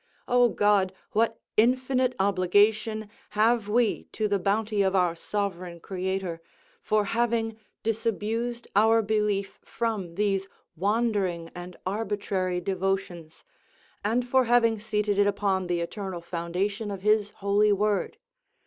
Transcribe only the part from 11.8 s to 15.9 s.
arbitrary devotions, and for having seated it upon the